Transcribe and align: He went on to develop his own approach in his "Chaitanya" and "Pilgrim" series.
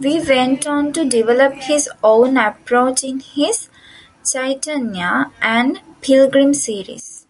He 0.00 0.18
went 0.20 0.66
on 0.66 0.92
to 0.94 1.08
develop 1.08 1.54
his 1.54 1.88
own 2.02 2.36
approach 2.36 3.04
in 3.04 3.20
his 3.20 3.68
"Chaitanya" 4.28 5.30
and 5.40 5.80
"Pilgrim" 6.00 6.52
series. 6.54 7.24